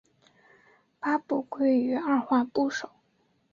[0.99, 2.89] 八部归于二划部首。